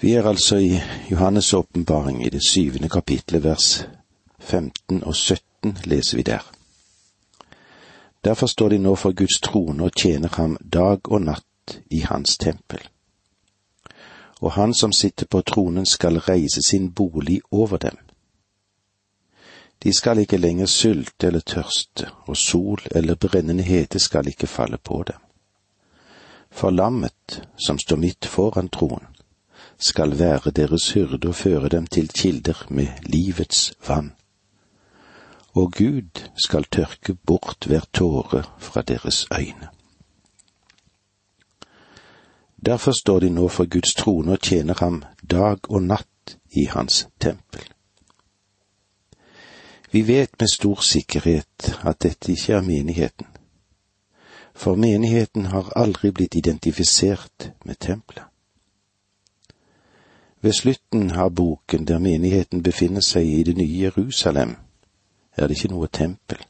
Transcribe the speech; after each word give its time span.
Vi 0.00 0.12
er 0.12 0.26
altså 0.26 0.56
i 0.56 0.80
Johannes' 1.10 1.56
åpenbaring 1.56 2.26
i 2.26 2.28
det 2.28 2.42
syvende 2.48 2.88
kapitlet, 2.88 3.44
vers 3.44 3.88
15 4.38 5.04
og 5.04 5.16
17 5.16 5.78
leser 5.84 6.16
vi 6.16 6.22
der. 6.22 6.52
Derfor 8.24 8.46
står 8.46 8.68
de 8.68 8.78
nå 8.78 8.94
for 8.94 9.12
Guds 9.12 9.40
trone 9.40 9.84
og 9.84 9.92
tjener 9.96 10.28
ham 10.32 10.56
dag 10.72 11.12
og 11.12 11.22
natt 11.22 11.80
i 11.90 12.00
hans 12.00 12.36
tempel. 12.38 12.78
Og 14.40 14.52
han 14.52 14.74
som 14.74 14.92
sitter 14.92 15.26
på 15.26 15.42
tronen 15.42 15.86
skal 15.86 16.18
reise 16.18 16.62
sin 16.62 16.92
bolig 16.92 17.40
over 17.50 17.76
dem. 17.76 17.98
De 19.82 19.92
skal 19.92 20.18
ikke 20.18 20.36
lenger 20.36 20.66
sulte 20.66 21.26
eller 21.26 21.40
tørste, 21.40 22.10
og 22.26 22.36
sol 22.36 22.80
eller 22.90 23.14
brennende 23.14 23.62
hete 23.62 23.98
skal 23.98 24.28
ikke 24.28 24.46
falle 24.46 24.78
på 24.78 25.02
dem. 25.06 25.16
For 26.50 26.70
lammet, 26.70 27.48
som 27.66 27.78
står 27.78 27.96
midt 27.96 28.26
foran 28.26 28.68
troen, 28.68 29.06
skal 29.78 30.18
være 30.18 30.50
deres 30.50 30.90
hyrde 30.92 31.28
og 31.28 31.34
føre 31.34 31.68
dem 31.68 31.86
til 31.86 32.08
kilder 32.08 32.66
med 32.70 32.86
livets 33.02 33.72
vann. 33.88 34.12
Og 35.54 35.72
Gud 35.72 36.28
skal 36.36 36.64
tørke 36.64 37.14
bort 37.14 37.64
hver 37.66 37.84
tåre 37.92 38.42
fra 38.58 38.82
deres 38.82 39.26
øyne. 39.38 39.68
Derfor 42.66 42.92
står 43.00 43.20
de 43.20 43.30
nå 43.30 43.48
for 43.48 43.66
Guds 43.70 43.94
trone 43.94 44.32
og 44.32 44.40
tjener 44.40 44.74
ham 44.78 45.04
dag 45.30 45.70
og 45.70 45.82
natt 45.82 46.38
i 46.50 46.64
hans 46.64 47.08
tempel. 47.20 47.62
Vi 49.90 50.08
vet 50.08 50.30
med 50.40 50.48
stor 50.54 50.80
sikkerhet 50.80 51.78
at 51.84 52.02
dette 52.02 52.32
ikke 52.32 52.52
er 52.52 52.60
menigheten, 52.60 53.26
for 54.54 54.74
menigheten 54.74 55.46
har 55.46 55.72
aldri 55.76 56.10
blitt 56.10 56.34
identifisert 56.34 57.52
med 57.64 57.78
tempelet. 57.80 58.24
Ved 60.40 60.52
slutten 60.52 61.10
av 61.10 61.30
boken 61.30 61.84
der 61.84 61.98
menigheten 61.98 62.62
befinner 62.62 63.02
seg 63.02 63.26
i 63.26 63.42
det 63.42 63.56
nye 63.58 63.80
Jerusalem, 63.82 64.54
er 65.34 65.48
det 65.48 65.56
ikke 65.58 65.72
noe 65.72 65.88
tempel. 65.90 66.44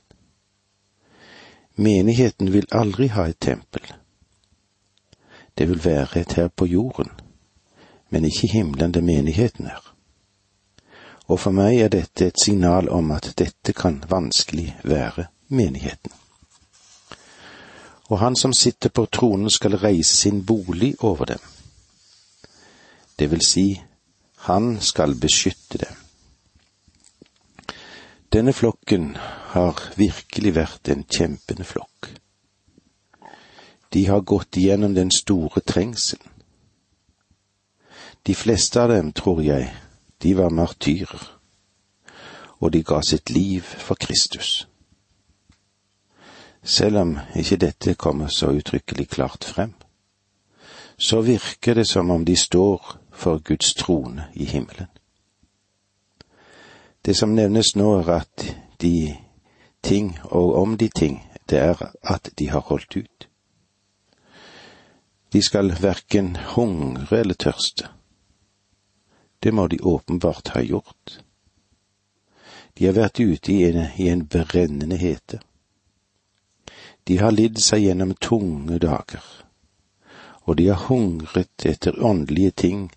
Menigheten 1.80 2.52
vil 2.52 2.68
aldri 2.72 3.08
ha 3.14 3.24
et 3.28 3.40
tempel. 3.40 3.86
Det 5.54 5.68
vil 5.70 5.80
være 5.84 6.20
et 6.20 6.36
her 6.36 6.48
på 6.48 6.66
jorden, 6.66 7.08
men 8.10 8.28
ikke 8.28 8.52
himmelen 8.52 8.92
der 8.92 9.00
menigheten 9.00 9.66
er. 9.66 9.82
Og 11.28 11.40
for 11.40 11.56
meg 11.56 11.80
er 11.80 11.88
dette 11.88 12.28
et 12.28 12.44
signal 12.44 12.88
om 12.92 13.10
at 13.16 13.32
dette 13.38 13.72
kan 13.72 14.02
vanskelig 14.08 14.74
være 14.84 15.30
menigheten. 15.48 16.12
Og 18.08 18.18
han 18.18 18.36
som 18.36 18.52
sitter 18.52 18.88
på 18.88 19.06
tronen 19.06 19.50
skal 19.50 19.76
reise 19.76 20.16
sin 20.16 20.44
bolig 20.44 20.94
over 21.00 21.24
dem 21.24 21.40
det 23.18 23.30
vil 23.30 23.42
si, 23.42 23.82
han 24.48 24.80
skal 24.80 25.16
beskytte 25.20 25.78
dem. 25.78 25.96
Denne 28.32 28.52
flokken 28.52 29.16
har 29.54 29.80
virkelig 29.96 30.54
vært 30.54 30.88
en 30.92 31.04
kjempende 31.08 31.64
flokk. 31.64 32.10
De 33.92 34.04
har 34.06 34.20
gått 34.20 34.56
igjennom 34.60 34.94
den 34.94 35.10
store 35.10 35.60
trengselen. 35.64 36.28
De 38.22 38.34
fleste 38.34 38.82
av 38.82 38.92
dem, 38.92 39.12
tror 39.12 39.40
jeg, 39.42 39.70
de 40.22 40.34
var 40.36 40.52
martyrer, 40.52 41.22
og 42.60 42.72
de 42.72 42.82
ga 42.84 43.00
sitt 43.02 43.30
liv 43.30 43.64
for 43.64 43.96
Kristus. 43.96 44.66
Selv 46.62 47.00
om 47.00 47.16
ikke 47.38 47.56
dette 47.56 47.94
kommer 47.94 48.28
så 48.28 48.52
uttrykkelig 48.52 49.08
klart 49.08 49.44
frem, 49.44 49.72
så 50.98 51.22
virker 51.24 51.74
det 51.74 51.86
som 51.88 52.10
om 52.10 52.24
de 52.24 52.36
står 52.36 52.97
for 53.18 53.38
Guds 53.38 53.74
trone 53.74 54.24
i 54.32 54.44
himmelen. 54.44 54.86
Det 57.02 57.14
som 57.14 57.34
nevnes 57.34 57.74
nå, 57.76 57.88
er 57.98 58.10
at 58.20 58.44
de 58.80 59.16
ting 59.82 60.12
og 60.24 60.54
om 60.54 60.76
de 60.78 60.88
ting, 60.88 61.22
det 61.50 61.58
er 61.58 61.82
at 62.02 62.30
de 62.38 62.50
har 62.50 62.60
holdt 62.70 62.96
ut. 62.96 63.28
De 65.32 65.42
skal 65.42 65.74
verken 65.82 66.36
hungre 66.54 67.18
eller 67.20 67.34
tørste. 67.34 67.88
Det 69.42 69.54
må 69.54 69.66
de 69.66 69.80
åpenbart 69.82 70.48
ha 70.54 70.62
gjort. 70.62 71.18
De 72.78 72.86
har 72.86 72.94
vært 72.94 73.20
ute 73.20 73.52
i 73.52 73.64
en, 73.66 73.88
i 73.96 74.08
en 74.08 74.26
brennende 74.26 74.96
hete. 74.96 75.40
De 77.04 77.18
har 77.18 77.34
lidd 77.34 77.58
seg 77.58 77.82
gjennom 77.82 78.14
tunge 78.20 78.78
dager, 78.78 79.24
og 80.44 80.56
de 80.60 80.68
har 80.68 80.86
hungret 80.86 81.66
etter 81.66 81.98
åndelige 82.04 82.54
ting 82.62 82.88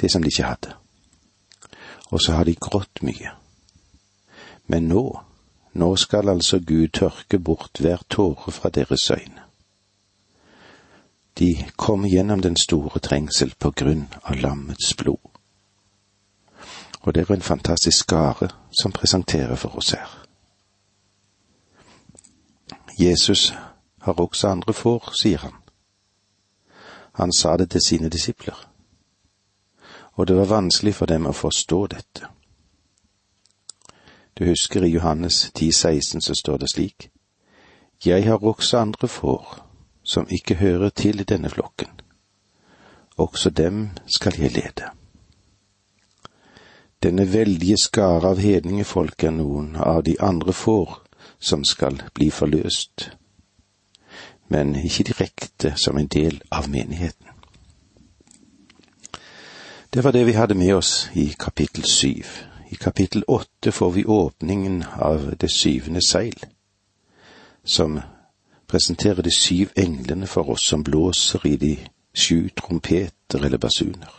det 0.00 0.10
som 0.10 0.22
de 0.22 0.28
ikke 0.28 0.48
hadde. 0.48 0.74
Og 2.10 2.20
så 2.20 2.32
har 2.32 2.44
de 2.44 2.54
grått 2.54 3.02
mye. 3.02 3.34
Men 4.66 4.88
nå, 4.88 5.04
nå 5.72 5.96
skal 5.96 6.28
altså 6.28 6.58
Gud 6.58 6.88
tørke 6.88 7.38
bort 7.38 7.80
hver 7.80 8.02
tåre 8.10 8.52
fra 8.52 8.68
deres 8.68 9.10
øyne. 9.10 9.42
De 11.38 11.64
kom 11.76 12.04
gjennom 12.04 12.42
den 12.42 12.56
store 12.56 13.00
trengsel 13.00 13.54
på 13.58 13.70
grunn 13.70 14.08
av 14.22 14.36
lammets 14.36 14.94
blod. 14.94 15.30
Og 17.00 17.14
det 17.14 17.22
er 17.22 17.34
en 17.34 17.42
fantastisk 17.42 17.98
skare 17.98 18.48
som 18.82 18.92
presenterer 18.92 19.56
for 19.56 19.76
oss 19.76 19.90
her. 19.90 20.26
Jesus 22.98 23.54
har 24.00 24.20
også 24.20 24.48
andre 24.48 24.72
får, 24.72 25.12
sier 25.16 25.38
han. 25.38 25.54
Han 27.12 27.32
sa 27.32 27.56
det 27.56 27.70
til 27.70 27.80
sine 27.86 28.08
disipler 28.08 28.69
og 30.14 30.26
det 30.26 30.36
var 30.36 30.44
vanskelig 30.44 30.94
for 30.94 31.06
dem 31.06 31.26
å 31.26 31.32
forstå 31.32 31.86
dette. 31.86 32.28
Du 34.38 34.44
husker 34.44 34.84
i 34.84 34.92
Johannes 34.92 35.50
10,16 35.58 36.20
så 36.20 36.34
står 36.34 36.58
det 36.58 36.70
slik, 36.74 37.10
Jeg 38.04 38.24
har 38.24 38.44
også 38.44 38.78
andre 38.78 39.08
får 39.08 39.66
som 40.02 40.26
ikke 40.30 40.54
hører 40.54 40.88
til 40.88 41.28
denne 41.28 41.50
flokken. 41.50 42.00
Også 43.16 43.50
dem 43.50 43.90
skal 44.06 44.32
jeg 44.38 44.52
lede. 44.52 44.90
Denne 47.02 47.32
veldige 47.32 47.76
skare 47.82 48.28
av 48.28 48.40
hedningefolk 48.40 49.24
er 49.24 49.30
noen 49.30 49.76
av 49.76 50.02
de 50.04 50.16
andre 50.20 50.52
får 50.52 50.98
som 51.38 51.64
skal 51.64 52.02
bli 52.14 52.30
forløst, 52.30 53.10
men 54.48 54.74
ikke 54.76 55.04
direkte 55.12 55.74
som 55.76 55.96
en 55.96 56.08
del 56.08 56.42
av 56.50 56.68
menigheten. 56.68 57.29
Det 59.92 60.04
var 60.04 60.12
det 60.12 60.24
vi 60.24 60.32
hadde 60.32 60.54
med 60.54 60.74
oss 60.74 61.10
i 61.12 61.34
kapittel 61.38 61.84
syv. 61.84 62.26
I 62.68 62.74
kapittel 62.74 63.24
åtte 63.26 63.72
får 63.72 63.90
vi 63.90 64.04
åpningen 64.04 64.84
av 64.96 65.34
det 65.40 65.50
syvende 65.50 66.02
seil, 66.02 66.46
som 67.64 68.00
presenterer 68.66 69.22
de 69.22 69.30
syv 69.30 69.72
englene 69.76 70.26
for 70.26 70.50
oss 70.50 70.68
som 70.68 70.84
blåser 70.84 71.46
i 71.46 71.56
de 71.56 71.78
sju 72.14 72.48
trompeter 72.48 73.44
eller 73.44 73.58
basuner. 73.58 74.12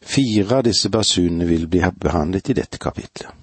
Fire 0.00 0.56
av 0.56 0.62
disse 0.62 0.88
basunene 0.88 1.44
vil 1.44 1.66
bli 1.66 1.82
behandlet 1.94 2.50
i 2.50 2.52
dette 2.52 2.78
kapitlet. 2.78 3.34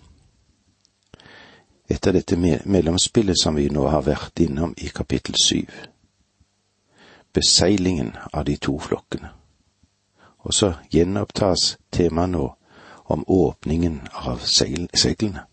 Etter 1.90 2.14
dette 2.14 2.38
mellomspillet 2.66 3.40
som 3.44 3.56
vi 3.56 3.68
nå 3.70 3.88
har 3.88 4.08
vært 4.08 4.40
innom 4.40 4.74
i 4.78 4.88
kapittel 4.88 5.36
syv. 5.44 5.68
Beseilingen 7.34 8.16
av 8.32 8.46
de 8.46 8.56
to 8.56 8.80
flokkene 8.80 9.36
og 10.40 10.54
så 10.54 10.74
gjenopptas 10.92 11.78
temaet 11.92 12.30
nå 12.30 12.46
om 13.10 13.24
åpningen 13.28 14.02
av 14.14 14.46
seilene. 14.46 15.46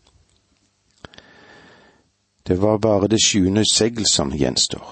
Det 2.47 2.57
var 2.63 2.79
bare 2.79 3.09
det 3.09 3.19
sjuende 3.25 3.65
segl 3.73 4.07
som 4.07 4.31
gjenstår. 4.31 4.91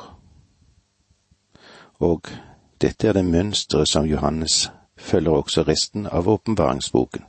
Og 2.03 2.31
dette 2.81 3.09
er 3.09 3.13
det 3.13 3.25
mønsteret 3.25 3.89
som 3.89 4.09
Johannes 4.09 4.71
følger 4.97 5.31
også 5.31 5.63
resten 5.63 6.07
av 6.07 6.29
åpenbaringsboken. 6.29 7.23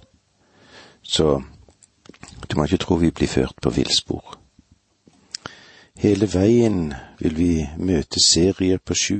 Så 1.01 1.43
du 2.49 2.57
må 2.57 2.65
ikke 2.65 2.81
tro 2.81 2.95
vi 2.95 3.11
blir 3.11 3.27
ført 3.27 3.55
på 3.61 3.69
villspor. 3.69 4.39
Hele 5.95 6.27
veien 6.33 6.93
vil 7.19 7.37
vi 7.37 7.51
møte 7.77 8.19
serier 8.19 8.81
på 8.83 8.97
sju 8.97 9.19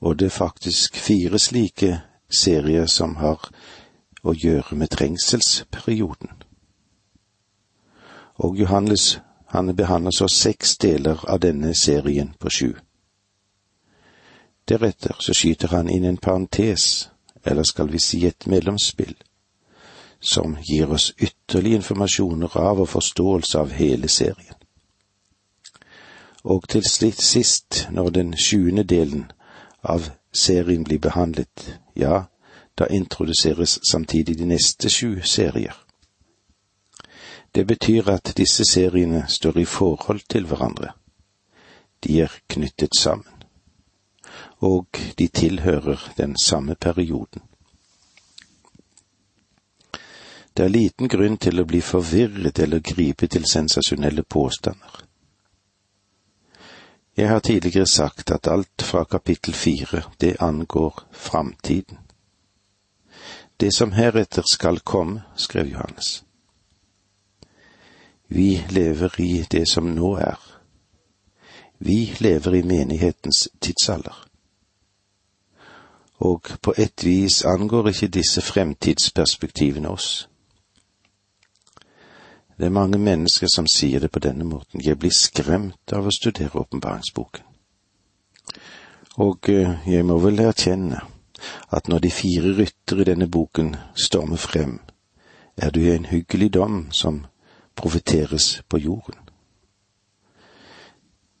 og 0.00 0.18
det 0.18 0.26
er 0.26 0.38
faktisk 0.38 0.96
fire 0.96 1.38
slike 1.38 2.00
serier 2.30 2.86
som 2.86 3.16
har 3.16 3.50
å 4.22 4.34
gjøre 4.34 4.76
med 4.76 4.90
trengselsperioden. 4.90 6.30
Og 8.36 8.58
Johannes 8.58 9.20
han 9.46 9.76
behandler 9.76 10.10
så 10.10 10.28
seks 10.28 10.76
deler 10.76 11.22
av 11.30 11.40
denne 11.40 11.74
serien 11.74 12.34
på 12.38 12.50
sju. 12.50 12.72
Deretter 14.68 15.16
så 15.20 15.34
skyter 15.34 15.68
han 15.68 15.88
inn 15.90 16.04
en 16.04 16.18
parentes, 16.18 17.08
eller 17.44 17.62
skal 17.62 17.88
vi 17.92 18.00
si 18.02 18.24
et 18.26 18.46
mellomspill, 18.46 19.14
som 20.20 20.56
gir 20.62 20.90
oss 20.90 21.12
ytterligere 21.18 21.80
informasjoner 21.80 22.56
av 22.58 22.82
og 22.82 22.88
forståelse 22.88 23.58
av 23.58 23.70
hele 23.78 24.08
serien. 24.08 24.58
Og 26.44 26.66
til 26.68 26.84
sist, 26.84 27.86
når 27.90 28.10
den 28.10 28.34
sjuende 28.36 28.82
delen 28.82 29.30
av 29.86 30.10
serien 30.32 30.84
blir 30.84 30.98
behandlet, 30.98 31.78
ja, 31.94 32.26
da 32.74 32.86
introduseres 32.86 33.78
samtidig 33.90 34.38
de 34.38 34.44
neste 34.44 34.90
sju 34.90 35.20
serier. 35.24 35.74
Det 37.52 37.64
betyr 37.64 38.10
at 38.10 38.32
disse 38.36 38.64
seriene 38.68 39.24
står 39.28 39.58
i 39.58 39.64
forhold 39.64 40.20
til 40.28 40.44
hverandre. 40.46 40.92
De 42.04 42.20
er 42.20 42.32
knyttet 42.48 42.98
sammen. 42.98 43.32
Og 44.60 44.86
de 45.18 45.28
tilhører 45.28 46.12
den 46.18 46.36
samme 46.44 46.74
perioden. 46.74 47.42
Det 50.56 50.64
er 50.64 50.68
liten 50.68 51.08
grunn 51.08 51.36
til 51.36 51.60
å 51.60 51.66
bli 51.68 51.80
forvirret 51.80 52.58
eller 52.58 52.80
gripe 52.80 53.26
til 53.26 53.44
sensasjonelle 53.44 54.22
påstander. 54.22 55.05
Jeg 57.16 57.28
har 57.28 57.38
tidligere 57.38 57.86
sagt 57.86 58.30
at 58.30 58.46
alt 58.46 58.82
fra 58.82 59.04
kapittel 59.04 59.54
fire, 59.54 60.02
det 60.20 60.36
angår 60.40 61.02
framtiden. 61.12 61.98
Det 63.60 63.74
som 63.74 63.92
heretter 63.92 64.42
skal 64.52 64.80
komme, 64.80 65.22
skrev 65.36 65.66
Johannes. 65.66 66.24
Vi 68.28 68.64
lever 68.70 69.20
i 69.20 69.42
det 69.50 69.68
som 69.68 69.84
nå 69.84 70.16
er. 70.16 70.60
Vi 71.78 72.16
lever 72.18 72.54
i 72.54 72.62
menighetens 72.62 73.48
tidsalder. 73.60 74.28
Og 76.18 76.42
på 76.62 76.74
et 76.78 77.04
vis 77.04 77.44
angår 77.44 77.88
ikke 77.88 78.08
disse 78.08 78.42
fremtidsperspektivene 78.42 79.88
oss. 79.88 80.28
Det 82.58 82.66
er 82.66 82.72
mange 82.72 82.98
mennesker 82.98 83.50
som 83.52 83.66
sier 83.68 84.00
det 84.00 84.10
på 84.10 84.22
denne 84.24 84.44
måten. 84.44 84.80
Jeg 84.80 84.98
blir 84.98 85.12
skremt 85.12 85.92
av 85.92 86.06
å 86.06 86.14
studere 86.14 86.62
åpenbaringsboken. 86.62 87.44
Og 89.20 89.48
eh, 89.52 89.76
jeg 89.88 90.04
må 90.04 90.16
vel 90.20 90.40
erkjenne 90.40 91.02
at 91.76 91.88
når 91.88 92.06
de 92.06 92.10
fire 92.10 92.54
rytter 92.56 93.00
i 93.00 93.08
denne 93.10 93.28
boken 93.28 93.74
stormer 93.94 94.40
frem, 94.40 94.78
er 95.56 95.70
det 95.70 95.92
en 95.92 96.08
hyggelig 96.08 96.52
dom 96.54 96.86
som 96.92 97.24
profeteres 97.76 98.62
på 98.68 98.80
jorden. 98.80 99.20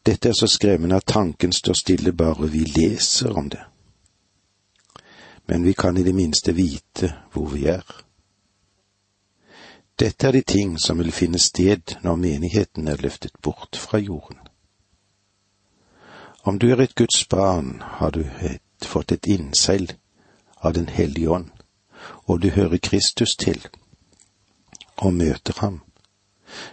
Dette 0.06 0.28
er 0.28 0.36
så 0.38 0.46
skremmende 0.46 1.00
at 1.00 1.08
tanken 1.08 1.52
står 1.52 1.80
stille 1.80 2.12
bare 2.12 2.48
vi 2.48 2.64
leser 2.64 3.32
om 3.32 3.48
det. 3.50 3.64
Men 5.48 5.64
vi 5.64 5.72
kan 5.72 5.96
i 5.96 6.04
det 6.04 6.14
minste 6.14 6.52
vite 6.52 7.12
hvor 7.32 7.48
vi 7.48 7.66
er. 7.66 8.05
Dette 9.98 10.26
er 10.26 10.32
de 10.32 10.42
ting 10.42 10.80
som 10.80 10.98
vil 10.98 11.12
finne 11.12 11.38
sted 11.38 11.96
når 12.04 12.16
menigheten 12.16 12.88
er 12.88 13.00
løftet 13.00 13.32
bort 13.42 13.76
fra 13.76 13.98
jorden. 13.98 14.36
Om 16.44 16.58
du 16.58 16.70
er 16.70 16.80
et 16.80 16.94
Guds 16.94 17.24
barn, 17.24 17.82
har 17.82 18.10
du 18.10 18.20
et, 18.20 18.62
fått 18.82 19.12
et 19.12 19.26
innseil 19.26 19.92
av 20.60 20.74
Den 20.74 20.88
hellige 20.88 21.30
ånd, 21.30 21.50
og 22.26 22.42
du 22.42 22.50
hører 22.50 22.78
Kristus 22.78 23.36
til 23.36 23.66
og 24.96 25.14
møter 25.14 25.52
ham 25.60 25.80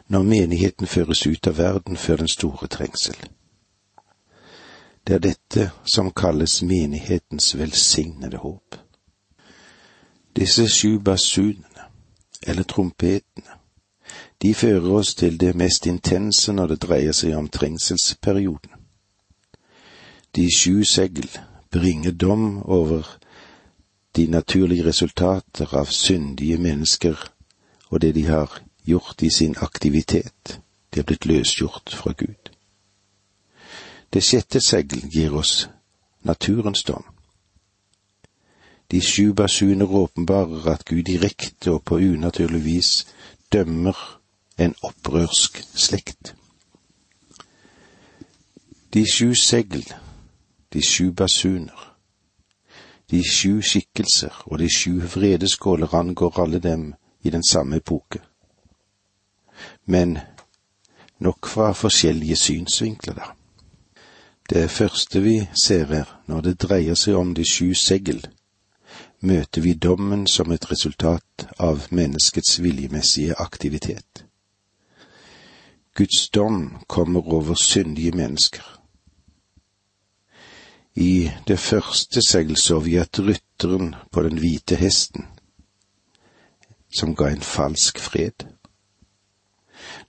når 0.07 0.23
menigheten 0.23 0.87
føres 0.87 1.25
ut 1.27 1.47
av 1.47 1.57
verden 1.57 1.97
før 1.97 2.15
den 2.15 2.27
store 2.27 2.67
trengsel. 2.67 3.15
Det 5.07 5.15
er 5.15 5.19
dette 5.19 5.71
som 5.85 6.11
kalles 6.11 6.61
menighetens 6.61 7.55
velsignede 7.57 8.37
håp. 8.37 8.75
Disse 10.35 10.67
sju 10.69 10.99
basunene 10.99 11.72
eller 12.47 12.63
trompetene. 12.63 13.59
De 14.41 14.53
fører 14.53 14.91
oss 14.91 15.15
til 15.15 15.39
det 15.39 15.55
mest 15.55 15.85
intense 15.87 16.53
når 16.53 16.67
det 16.73 16.81
dreier 16.81 17.15
seg 17.15 17.35
om 17.37 17.49
trengselsperioden. 17.49 18.71
De 20.35 20.47
sju 20.51 20.83
segl 20.83 21.29
bringer 21.71 22.11
dom 22.11 22.63
over 22.63 23.07
de 24.15 24.27
naturlige 24.27 24.85
resultater 24.85 25.73
av 25.73 25.85
syndige 25.85 26.57
mennesker 26.57 27.17
og 27.89 28.01
det 28.01 28.15
de 28.15 28.25
har 28.25 28.61
gjort 28.85 29.21
i 29.21 29.29
sin 29.29 29.55
aktivitet. 29.61 30.59
De 30.93 30.99
er 30.99 31.03
blitt 31.03 31.25
løsgjort 31.25 31.93
fra 31.93 32.13
Gud. 32.17 32.51
Det 34.13 34.23
sjette 34.23 34.61
segl 34.61 35.07
gir 35.13 35.33
oss 35.33 35.69
naturens 36.21 36.83
dom. 36.83 37.12
De 38.93 39.01
sju 39.01 39.33
basuner 39.33 39.91
åpenbarer 39.91 40.67
at 40.69 40.85
Gud 40.85 41.07
direkte 41.09 41.71
og 41.71 41.81
på 41.83 41.97
unaturlig 41.97 42.59
vis 42.65 42.89
dømmer 43.51 43.97
en 44.61 44.75
opprørsk 44.85 45.57
slekt. 45.73 46.35
De 48.93 49.01
sju 49.09 49.33
segl, 49.33 49.81
de 50.73 50.81
sju 50.85 51.09
basuner, 51.11 51.79
de 53.09 53.23
sju 53.25 53.63
skikkelser 53.65 54.43
og 54.45 54.61
de 54.61 54.69
sju 54.69 55.01
vredeskåler 55.15 55.95
angår 55.95 56.39
alle 56.45 56.59
dem 56.59 56.93
i 57.23 57.33
den 57.33 57.43
samme 57.43 57.81
epoke. 57.81 58.21
Men 59.85 60.19
nok 61.19 61.49
fra 61.49 61.71
forskjellige 61.73 62.35
synsvinkler, 62.35 63.13
da. 63.13 63.33
Det 64.49 64.69
første 64.71 65.21
vi 65.21 65.47
ser 65.65 65.85
her, 65.85 66.15
når 66.27 66.41
det 66.41 66.55
dreier 66.61 66.95
seg 66.95 67.17
om 67.17 67.33
de 67.33 67.49
sju 67.49 67.73
segl, 67.73 68.21
møter 69.23 69.61
vi 69.61 69.73
dommen 69.73 70.27
som 70.27 70.51
et 70.51 70.65
resultat 70.71 71.47
av 71.59 71.87
menneskets 71.91 72.59
viljemessige 72.59 73.35
aktivitet. 73.39 74.25
Guds 75.95 76.29
dom 76.29 76.77
kommer 76.87 77.33
over 77.33 77.55
syndige 77.55 78.11
mennesker. 78.11 78.63
I 80.95 81.31
det 81.47 81.59
første 81.59 82.21
segl 82.21 82.57
så 82.57 82.79
vi 82.79 82.97
at 82.97 83.19
rytteren 83.19 83.95
på 84.11 84.23
den 84.23 84.37
hvite 84.37 84.75
hesten, 84.75 85.25
som 86.97 87.15
ga 87.15 87.31
en 87.31 87.41
falsk 87.41 87.99
fred. 87.99 88.45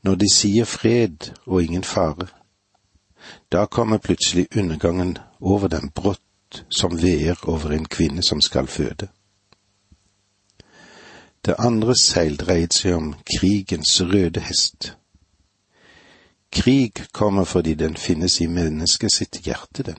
Når 0.03 0.15
de 0.15 0.29
sier 0.35 0.65
fred 0.65 1.31
og 1.47 1.63
ingen 1.63 1.85
fare, 1.85 2.27
da 3.53 3.65
kommer 3.67 3.99
plutselig 3.99 4.47
undergangen 4.57 5.19
over 5.41 5.69
dem 5.69 5.91
brått 5.95 6.21
som 6.69 6.97
veer 7.03 7.39
over 7.49 7.73
en 7.73 7.87
kvinne 7.89 8.23
som 8.23 8.41
skal 8.41 8.67
føde. 8.67 9.09
Det 11.45 11.55
andre 11.59 11.95
seil 12.01 12.39
dreide 12.41 12.73
seg 12.73 12.97
om 12.97 13.15
krigens 13.29 13.99
røde 14.01 14.41
hest. 14.41 14.95
Krig 16.55 17.03
kommer 17.13 17.45
fordi 17.45 17.75
den 17.75 17.97
finnes 17.97 18.41
i 18.41 18.47
mennesket 18.47 19.13
sitt 19.13 19.41
hjerte, 19.45 19.83
den. 19.83 19.99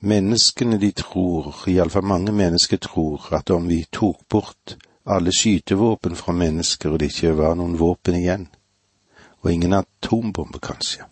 Menneskene 0.00 0.78
de 0.78 0.92
tror, 0.92 1.64
iallfall 1.66 2.04
mange 2.04 2.32
mennesker 2.32 2.76
tror, 2.76 3.32
at 3.34 3.50
om 3.50 3.68
vi 3.68 3.86
tok 3.92 4.28
bort 4.28 4.76
alle 5.06 5.32
skytevåpen 5.32 6.16
fra 6.16 6.32
mennesker 6.32 6.92
og 6.92 7.00
det 7.00 7.10
ikke 7.10 7.32
var 7.38 7.56
noen 7.56 7.78
våpen 7.80 8.18
igjen, 8.18 8.46
og 9.42 9.52
ingen 9.52 9.72
atombombe 9.78 10.60
kanskje, 10.62 11.06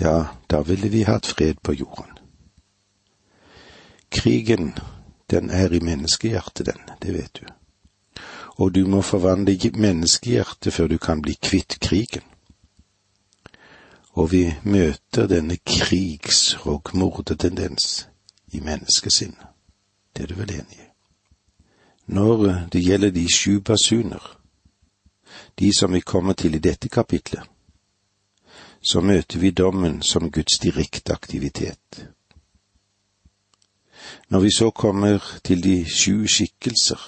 ja, 0.00 0.26
da 0.46 0.62
ville 0.62 0.88
vi 0.88 1.02
hatt 1.02 1.26
fred 1.26 1.62
på 1.62 1.72
jorden. 1.72 2.18
Krigen, 4.08 4.78
den 5.30 5.50
er 5.50 5.72
i 5.72 5.80
menneskehjertet, 5.80 6.66
den, 6.66 6.80
det 7.02 7.14
vet 7.14 7.40
du. 7.40 7.46
Og 8.58 8.74
du 8.74 8.86
må 8.86 9.02
forvandle 9.02 9.70
menneskehjertet 9.74 10.72
før 10.72 10.86
du 10.86 10.98
kan 10.98 11.22
bli 11.22 11.36
kvitt 11.42 11.78
krigen. 11.80 12.24
Og 14.12 14.32
vi 14.32 14.54
møter 14.62 15.26
denne 15.26 15.56
krigs- 15.56 16.56
og 16.66 16.90
mordetendens 16.94 18.08
i 18.52 18.60
menneskesinnet. 18.60 19.46
Det 20.16 20.22
er 20.22 20.26
du 20.26 20.34
vel 20.34 20.50
enig 20.50 20.80
i? 20.80 20.88
Når 22.06 22.66
det 22.72 22.82
gjelder 22.82 23.10
de 23.10 23.26
sju 23.34 23.60
basuner, 23.60 24.40
de 25.58 25.72
som 25.78 25.92
vi 25.92 26.00
kommer 26.00 26.32
til 26.32 26.54
i 26.54 26.58
dette 26.58 26.88
kapitlet, 26.88 27.49
så 28.80 29.00
møter 29.00 29.38
vi 29.38 29.50
dommen 29.50 30.02
som 30.02 30.30
Guds 30.30 30.58
direkte 30.58 31.12
aktivitet. 31.12 32.06
Når 34.28 34.40
vi 34.40 34.50
så 34.50 34.70
kommer 34.70 35.40
til 35.44 35.62
de 35.62 35.84
sju 35.84 36.26
skikkelser, 36.26 37.00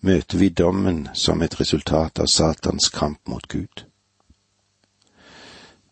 møter 0.00 0.38
vi 0.38 0.48
dommen 0.48 1.08
som 1.14 1.42
et 1.42 1.60
resultat 1.60 2.18
av 2.18 2.26
Satans 2.26 2.88
kamp 2.88 3.28
mot 3.28 3.48
Gud. 3.48 3.84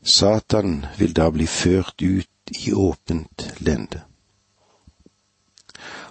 Satan 0.02 0.86
vil 0.98 1.12
da 1.16 1.30
bli 1.30 1.46
ført 1.46 2.02
ut 2.02 2.54
i 2.66 2.72
åpent 2.72 3.54
lende. 3.58 4.02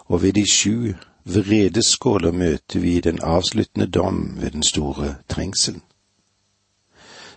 Og 0.06 0.22
ved 0.22 0.34
de 0.34 0.46
sju 0.52 0.94
vredeskåler 1.24 2.32
møter 2.32 2.80
vi 2.80 3.00
den 3.02 3.20
avsluttende 3.24 3.88
dom 3.88 4.42
ved 4.42 4.52
den 4.52 4.64
store 4.64 5.16
trengselen 5.30 5.84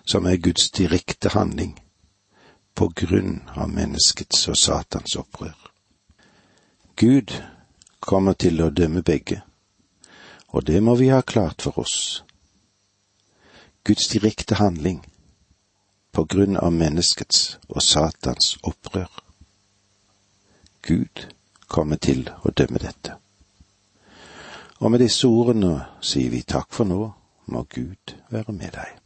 som 0.04 0.26
er 0.26 0.36
Guds 0.36 0.70
direkte 0.70 1.28
handling 1.28 1.76
på 2.74 2.88
grunn 2.96 3.42
av 3.54 3.70
menneskets 3.70 4.48
og 4.48 4.56
Satans 4.56 5.16
opprør. 5.16 5.56
Gud 6.96 7.32
kommer 8.00 8.32
til 8.32 8.60
å 8.62 8.70
dømme 8.70 9.02
begge, 9.02 9.42
og 10.48 10.66
det 10.66 10.82
må 10.82 10.94
vi 10.96 11.08
ha 11.12 11.20
klart 11.20 11.62
for 11.62 11.78
oss. 11.78 12.24
Guds 13.84 14.08
direkte 14.08 14.54
handling 14.54 15.02
på 16.12 16.24
grunn 16.24 16.56
av 16.56 16.72
menneskets 16.72 17.58
og 17.68 17.82
Satans 17.82 18.56
opprør. 18.62 19.10
Gud 20.82 21.26
kommer 21.66 21.96
til 21.96 22.28
å 22.42 22.50
dømme 22.50 22.82
dette. 22.82 23.16
Og 24.82 24.90
med 24.90 25.00
disse 25.02 25.28
ordene 25.30 25.76
sier 26.02 26.30
vi 26.30 26.42
takk 26.42 26.72
for 26.74 26.88
nå, 26.88 27.04
må 27.46 27.66
Gud 27.70 28.16
være 28.30 28.52
med 28.52 28.74
deg. 28.74 29.01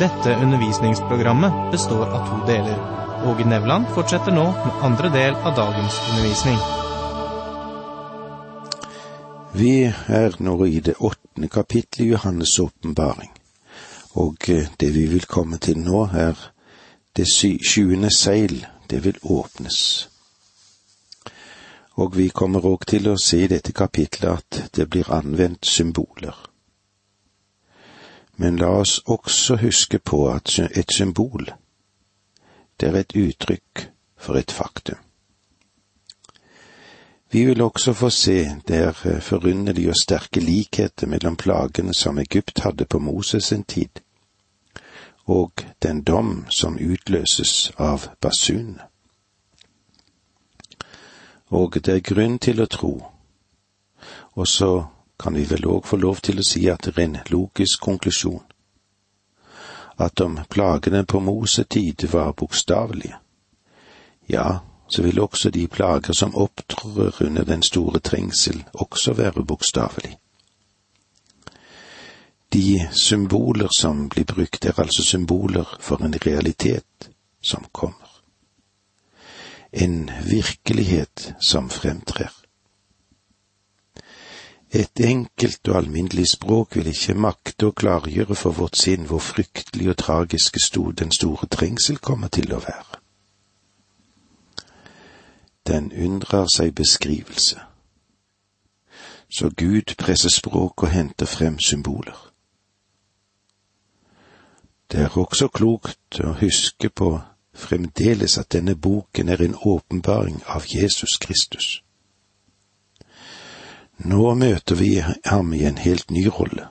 Dette 0.00 0.34
undervisningsprogrammet 0.42 1.52
består 1.72 2.06
av 2.06 2.28
to 2.28 2.46
deler. 2.46 2.78
Åge 3.26 3.44
Nevland 3.44 3.84
fortsetter 3.94 4.32
nå 4.32 4.44
med 4.44 4.78
andre 4.82 5.08
del 5.12 5.34
av 5.34 5.52
dagens 5.56 5.98
undervisning. 6.10 6.56
Vi 9.52 9.74
er 10.08 10.38
nå 10.38 10.66
i 10.66 10.80
det 10.80 10.94
åttende 10.94 11.48
kapittelet 11.52 12.06
i 12.06 12.14
Johannes' 12.14 12.56
åpenbaring, 12.60 13.28
og 14.14 14.48
eh, 14.48 14.72
det 14.76 14.90
vi 14.96 15.04
vil 15.06 15.28
komme 15.28 15.60
til 15.60 15.76
nå, 15.84 16.06
er 16.16 16.48
det 17.12 17.28
sjuende 17.28 18.08
seil, 18.16 18.64
det 18.88 19.04
vil 19.04 19.20
åpnes. 19.22 20.08
Og 22.00 22.16
vi 22.16 22.30
kommer 22.32 22.64
òg 22.64 22.88
til 22.88 23.12
å 23.12 23.20
se 23.20 23.44
i 23.44 23.52
dette 23.52 23.76
kapitlet 23.76 24.32
at 24.32 24.62
det 24.72 24.88
blir 24.88 25.12
anvendt 25.12 25.68
symboler. 25.68 26.49
Men 28.40 28.56
la 28.56 28.70
oss 28.80 28.98
også 29.04 29.58
huske 29.60 29.98
på 29.98 30.24
at 30.32 30.58
et 30.58 30.92
symbol, 30.96 31.50
det 32.80 32.88
er 32.88 32.96
et 33.02 33.16
uttrykk 33.16 33.82
for 34.16 34.38
et 34.40 34.52
faktum. 34.52 34.96
Vi 37.30 37.44
vil 37.44 37.60
også 37.62 37.92
få 37.92 38.10
se 38.10 38.50
der 38.68 38.88
eh, 39.04 39.20
forunderlige 39.20 39.90
og 39.90 39.96
sterke 40.02 40.40
likheter 40.40 41.06
mellom 41.06 41.36
plagene 41.36 41.94
som 41.94 42.18
Egypt 42.18 42.60
hadde 42.64 42.84
på 42.84 42.98
Moses 42.98 43.44
sin 43.44 43.64
tid, 43.64 44.00
og 45.24 45.52
den 45.82 46.02
dom 46.02 46.46
som 46.50 46.78
utløses 46.78 47.72
av 47.78 48.08
basunene. 48.20 48.88
Og 51.50 51.74
det 51.74 51.94
er 51.94 52.14
grunn 52.14 52.38
til 52.38 52.62
å 52.62 52.66
tro, 52.66 52.94
og 54.32 54.48
så 54.48 54.86
kan 55.20 55.34
vi 55.36 55.44
vel 55.44 55.66
òg 55.68 55.86
få 55.86 55.98
lov 56.00 56.22
til 56.24 56.40
å 56.40 56.46
si 56.46 56.64
at 56.72 56.86
det 56.88 56.96
er 56.96 57.04
en 57.04 57.18
logisk 57.28 57.82
konklusjon, 57.84 58.42
at 60.00 60.20
om 60.24 60.38
plagene 60.48 61.04
på 61.04 61.20
Mosetid 61.20 62.06
var 62.12 62.32
bokstavelige, 62.32 63.18
ja, 64.32 64.48
så 64.88 65.02
vil 65.02 65.20
også 65.20 65.50
de 65.50 65.66
plager 65.68 66.16
som 66.16 66.34
opptrår 66.34 67.22
under 67.26 67.44
den 67.44 67.62
store 67.62 68.00
trengsel, 68.00 68.64
også 68.72 69.12
være 69.12 69.44
bokstavelige. 69.44 70.16
De 72.52 72.88
symboler 72.92 73.68
som 73.80 74.08
blir 74.08 74.24
brukt, 74.24 74.64
er 74.64 74.80
altså 74.80 75.04
symboler 75.06 75.76
for 75.80 76.02
en 76.02 76.14
realitet 76.26 77.10
som 77.42 77.66
kommer. 77.72 78.08
En 79.72 80.10
virkelighet 80.26 81.34
som 81.40 81.70
fremtrer. 81.70 82.39
Et 84.72 85.00
enkelt 85.02 85.68
og 85.68 85.76
alminnelig 85.76 86.28
språk 86.36 86.76
vil 86.76 86.92
ikke 86.92 87.18
makte 87.18 87.70
å 87.70 87.74
klargjøre 87.74 88.38
for 88.38 88.54
vårt 88.54 88.78
sinn 88.78 89.08
hvor 89.10 89.22
fryktelig 89.24 89.90
og 89.90 90.00
tragisk 90.04 90.58
den 90.98 91.10
store 91.10 91.50
trengsel 91.50 91.98
kommer 91.98 92.28
til 92.28 92.54
å 92.54 92.62
være 92.62 93.00
den 95.70 95.92
undrer 95.92 96.46
seg 96.56 96.74
beskrivelse. 96.74 97.60
Så 99.30 99.50
Gud 99.56 99.94
presser 99.98 100.32
språk 100.34 100.82
og 100.82 100.90
henter 100.90 101.26
frem 101.26 101.58
symboler. 101.58 102.16
Det 104.90 105.00
er 105.00 105.18
også 105.18 105.48
klokt 105.54 106.18
å 106.24 106.32
huske 106.40 106.90
på 106.90 107.12
fremdeles 107.54 108.38
at 108.38 108.50
denne 108.52 108.74
boken 108.74 109.28
er 109.28 109.42
en 109.44 109.54
åpenbaring 109.54 110.42
av 110.46 110.66
Jesus 110.66 111.18
Kristus. 111.22 111.82
Nå 114.04 114.34
møter 114.34 114.74
vi 114.74 114.94
ham 115.00 115.52
i 115.52 115.64
en 115.68 115.78
helt 115.78 116.10
ny 116.10 116.26
rolle, 116.32 116.68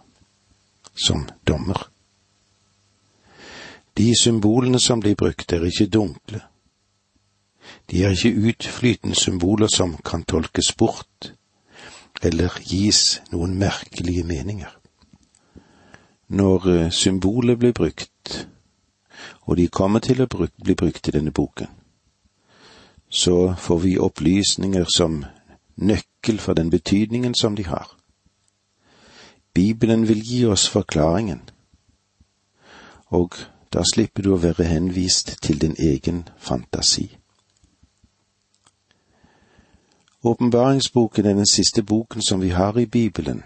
som 0.95 1.27
dommer. 1.47 1.89
De 3.97 4.13
symbolene 4.17 4.79
som 4.79 5.01
blir 5.03 5.15
brukt, 5.15 5.53
er 5.53 5.65
ikke 5.65 5.91
dunkle, 5.93 6.41
de 7.91 8.03
er 8.03 8.15
ikke 8.15 8.49
utflytende 8.49 9.15
symboler 9.15 9.67
som 9.67 9.97
kan 10.05 10.23
tolkes 10.23 10.73
bort 10.77 11.33
eller 12.23 12.53
gis 12.65 13.21
noen 13.31 13.55
merkelige 13.59 14.23
meninger. 14.23 14.71
Når 16.29 16.59
symbolet 16.61 16.93
symboler 16.93 17.55
blir 17.55 17.73
brukt, 17.73 18.47
og 19.41 19.57
de 19.57 19.67
kommer 19.67 19.99
til 19.99 20.21
å 20.21 20.27
bli 20.29 20.75
brukt 20.75 21.07
i 21.07 21.11
denne 21.15 21.31
boken, 21.31 21.67
så 23.09 23.55
får 23.57 23.79
vi 23.79 23.97
opplysninger 23.97 24.85
som 24.85 25.23
nøkkel 25.81 26.39
for 26.39 26.53
den 26.53 26.69
betydningen 26.69 27.35
som 27.35 27.55
de 27.55 27.65
har. 27.65 27.95
Bibelen 29.53 30.07
vil 30.07 30.21
gi 30.23 30.45
oss 30.45 30.69
forklaringen, 30.69 31.41
og 33.07 33.35
da 33.73 33.83
slipper 33.93 34.23
du 34.23 34.33
å 34.33 34.41
være 34.41 34.63
henvist 34.63 35.37
til 35.41 35.61
din 35.61 35.75
egen 35.79 36.27
fantasi. 36.37 37.17
Åpenbaringsboken 40.23 41.25
er 41.25 41.33
den 41.33 41.45
siste 41.45 41.83
boken 41.83 42.21
som 42.21 42.41
vi 42.41 42.49
har 42.49 42.77
i 42.77 42.85
Bibelen, 42.85 43.43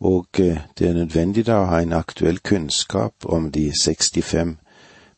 og 0.00 0.26
eh, 0.38 0.58
det 0.78 0.88
er 0.88 0.94
nødvendig 0.94 1.46
da 1.46 1.62
å 1.62 1.70
ha 1.70 1.80
en 1.80 1.92
aktuell 1.92 2.38
kunnskap 2.38 3.24
om 3.24 3.50
de 3.52 3.70
65 3.80 4.56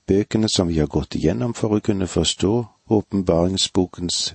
bøkene 0.07 0.49
som 0.49 0.69
vi 0.69 0.79
har 0.79 0.87
gått 0.87 1.15
igjennom 1.15 1.55
for 1.55 1.75
å 1.75 1.81
kunne 1.81 2.07
forstå 2.07 2.53
åpenbaringsbokens 2.91 4.35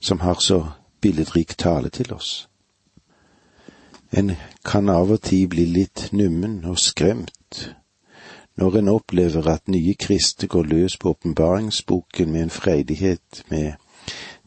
som 0.00 0.20
har 0.20 0.38
så 0.40 0.62
billedrik 1.02 1.56
tale 1.58 1.90
til 1.90 2.12
oss. 2.14 2.48
En 4.12 4.34
kan 4.64 4.88
av 4.88 5.10
og 5.10 5.22
til 5.24 5.48
bli 5.48 5.64
litt 5.66 6.08
nummen 6.12 6.64
og 6.68 6.78
skremt 6.78 7.62
når 8.60 8.76
en 8.78 8.88
opplever 8.92 9.48
at 9.48 9.68
nye 9.68 9.94
kristne 9.94 10.48
går 10.48 10.68
løs 10.68 10.96
på 10.96 11.14
åpenbaringsboken 11.14 12.32
med 12.32 12.42
en 12.42 12.50
freidighet 12.50 13.44
med 13.48 13.72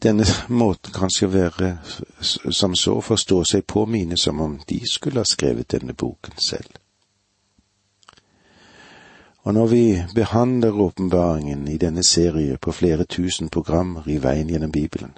denne 0.02 0.24
måten 0.48 0.92
kanskje 0.92 1.32
være 1.32 1.70
som 2.50 2.74
så 2.74 3.00
forstå 3.00 3.42
seg 3.44 3.66
på 3.66 3.86
mine 3.86 4.16
som 4.16 4.40
om 4.40 4.58
de 4.68 4.80
skulle 4.86 5.20
ha 5.20 5.26
skrevet 5.26 5.72
denne 5.72 5.94
boken 5.94 6.38
selv. 6.38 6.70
Og 9.42 9.54
når 9.54 9.66
vi 9.66 10.02
behandler 10.14 10.80
åpenbaringen 10.80 11.68
i 11.68 11.76
denne 11.78 12.02
serie 12.04 12.58
på 12.58 12.72
flere 12.72 13.04
tusen 13.04 13.48
programmer 13.48 14.08
i 14.08 14.18
veien 14.22 14.48
gjennom 14.50 14.72
Bibelen, 14.72 15.12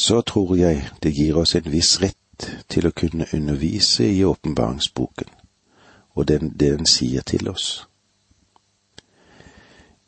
så 0.00 0.22
tror 0.22 0.56
jeg 0.56 0.86
det 1.02 1.12
gir 1.12 1.36
oss 1.36 1.54
en 1.58 1.68
viss 1.68 1.98
rett 2.00 2.48
til 2.72 2.88
å 2.88 2.94
kunne 2.96 3.26
undervise 3.36 4.06
i 4.08 4.24
åpenbaringsboken 4.24 5.36
og 6.14 6.28
det 6.28 6.40
den 6.60 6.86
sier 6.86 7.22
til 7.22 7.48
oss. 7.48 7.86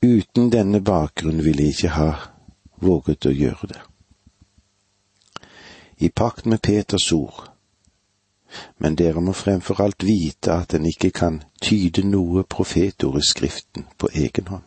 Uten 0.02 0.50
denne 0.52 0.80
bakgrunnen 0.80 1.44
ville 1.44 1.62
jeg 1.62 1.76
ikke 1.76 1.96
ha 1.96 2.10
våget 2.82 3.28
å 3.28 3.32
gjøre 3.32 3.68
det. 3.74 3.82
I 5.98 6.08
pakt 6.08 6.46
med 6.46 6.62
Peters 6.62 7.12
ord. 7.12 7.44
Men 8.78 8.96
dere 8.96 9.20
må 9.20 9.32
fremfor 9.32 9.80
alt 9.80 10.04
vite 10.04 10.52
at 10.52 10.74
en 10.74 10.88
ikke 10.88 11.10
kan 11.10 11.42
tyde 11.62 12.02
noe 12.04 12.42
profetord 12.44 13.20
i 13.20 13.24
Skriften 13.24 13.86
på 13.96 14.10
egen 14.12 14.50
hånd. 14.50 14.66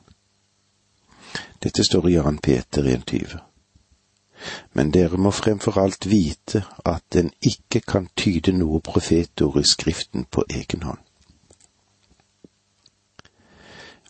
Dette 1.62 1.84
står 1.84 2.10
i 2.10 2.16
Jan 2.16 2.38
Peter 2.38 2.88
1,20. 2.96 3.55
Men 4.74 4.92
dere 4.92 5.18
må 5.18 5.32
fremfor 5.32 5.78
alt 5.82 6.10
vite 6.10 6.64
at 6.86 7.16
en 7.16 7.32
ikke 7.42 7.82
kan 7.82 8.10
tyde 8.18 8.52
noe 8.52 8.80
profetord 8.80 9.60
i 9.62 9.68
Skriften 9.68 10.26
på 10.32 10.44
egen 10.50 10.84
hånd. 10.84 11.02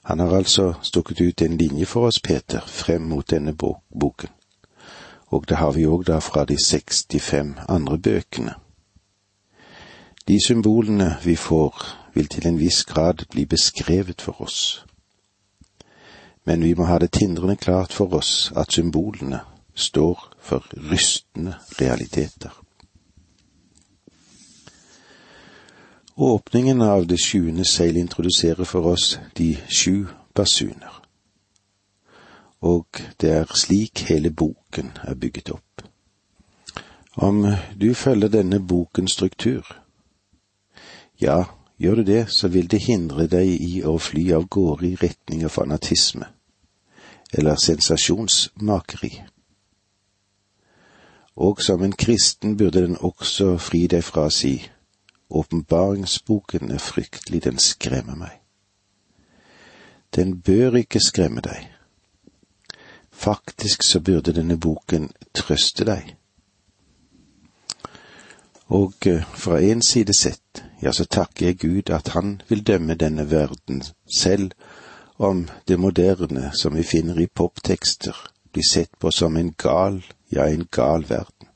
Han 0.06 0.20
har 0.20 0.36
altså 0.38 0.74
stukket 0.82 1.22
ut 1.22 1.42
en 1.42 1.58
linje 1.58 1.86
for 1.86 2.06
oss, 2.08 2.20
Peter, 2.20 2.62
frem 2.68 3.02
mot 3.02 3.30
denne 3.30 3.56
boken. 4.00 4.30
Og 5.28 5.50
det 5.50 5.58
har 5.58 5.72
vi 5.72 5.88
òg 5.90 6.06
da 6.06 6.20
fra 6.22 6.46
de 6.46 6.58
65 6.62 7.56
andre 7.68 7.98
bøkene. 7.98 8.54
De 10.28 10.38
symbolene 10.46 11.18
vi 11.24 11.36
får, 11.36 11.74
vil 12.14 12.28
til 12.28 12.48
en 12.48 12.60
viss 12.60 12.84
grad 12.86 13.26
bli 13.32 13.46
beskrevet 13.46 14.22
for 14.22 14.42
oss. 14.42 14.86
Men 16.46 16.64
vi 16.64 16.74
må 16.74 16.86
ha 16.86 17.00
det 17.00 17.12
tindrende 17.12 17.56
klart 17.56 17.94
for 17.94 18.14
oss 18.14 18.52
at 18.56 18.74
symbolene 18.74 19.40
står 19.76 20.20
for 20.42 20.66
rystende 20.92 21.56
realiteter. 21.80 22.52
Åpningen 26.16 26.82
av 26.82 27.08
det 27.08 27.18
sjuende 27.18 27.66
seil 27.66 27.98
introduserer 27.98 28.64
for 28.64 28.88
oss 28.88 29.18
de 29.36 29.58
sju 29.68 30.06
basuner. 30.34 31.02
Og 32.64 33.02
det 33.20 33.32
er 33.32 33.52
slik 33.52 34.06
hele 34.08 34.32
boken 34.32 34.94
er 35.04 35.20
bygget 35.20 35.52
opp. 35.52 35.84
Om 37.16 37.44
du 37.76 37.94
følger 37.94 38.32
denne 38.32 38.60
bokens 38.60 39.12
struktur, 39.12 39.68
ja, 41.20 41.44
gjør 41.78 41.96
du 41.96 42.04
det, 42.04 42.30
så 42.32 42.48
vil 42.48 42.72
det 42.72 42.86
hindre 42.88 43.28
deg 43.28 43.52
i 43.52 43.84
å 43.84 43.98
fly 44.00 44.30
av 44.36 44.48
gårde 44.48 44.88
i 44.88 44.98
retning 45.00 45.44
av 45.44 45.52
fanatisme, 45.52 46.28
eller 47.34 47.60
sensasjonsmakeri. 47.60 49.14
Og 51.36 51.62
som 51.62 51.84
en 51.84 51.92
kristen 51.92 52.58
burde 52.58 52.82
den 52.82 52.98
også 53.00 53.58
fri 53.58 53.86
deg 53.92 54.04
fra 54.04 54.30
å 54.30 54.34
si, 54.34 54.56
åpenbaringsboken 55.30 56.72
er 56.72 56.80
fryktelig, 56.80 57.44
den 57.44 57.60
skremmer 57.60 58.16
meg. 58.16 58.40
Den 60.16 60.38
bør 60.42 60.78
ikke 60.80 61.02
skremme 61.04 61.42
deg. 61.44 61.66
Faktisk 63.12 63.84
så 63.84 64.00
burde 64.00 64.36
denne 64.36 64.58
boken 64.58 65.10
trøste 65.34 65.86
deg. 65.88 66.16
Og 68.68 68.94
eh, 69.08 69.24
fra 69.36 69.60
en 69.62 69.82
side 69.82 70.14
sett, 70.18 70.64
ja, 70.82 70.92
så 70.92 71.06
takker 71.06 71.46
jeg 71.46 71.60
Gud 71.60 71.92
at 71.94 72.16
han 72.16 72.42
vil 72.50 72.64
dømme 72.66 72.96
denne 72.96 73.30
verden, 73.32 73.84
selv 74.18 74.52
om 75.18 75.48
det 75.68 75.80
moderne 75.80 76.52
som 76.54 76.76
vi 76.76 76.84
finner 76.84 77.20
i 77.20 77.28
poptekster, 77.28 78.16
blir 78.52 78.66
sett 78.70 78.92
på 79.00 79.12
som 79.12 79.38
en 79.38 79.54
gal, 79.58 80.02
ja, 80.36 80.48
en 80.48 80.68
gal 80.72 81.06
verden. 81.10 81.50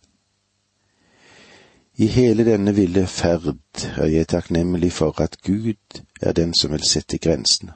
I 1.99 2.07
hele 2.07 2.45
denne 2.47 2.71
ville 2.75 3.05
ferd 3.07 3.51
er 3.97 4.07
jeg 4.07 4.27
takknemlig 4.31 4.91
for 4.95 5.21
at 5.21 5.35
Gud 5.43 6.01
er 6.21 6.31
den 6.31 6.53
som 6.55 6.71
vil 6.71 6.85
sette 6.87 7.19
grensene, 7.19 7.75